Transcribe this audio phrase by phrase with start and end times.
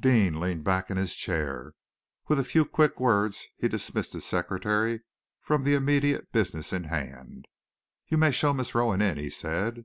[0.00, 1.74] Deane leaned back in his chair.
[2.28, 5.02] With a few quick words he dismissed his secretary
[5.38, 7.44] from the immediate business in hand.
[8.08, 9.84] "You may show Miss Rowan in," he said.